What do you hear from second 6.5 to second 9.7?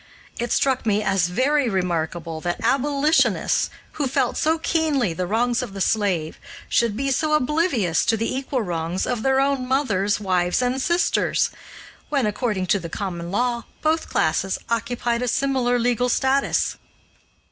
should be so oblivious to the equal wrongs of their own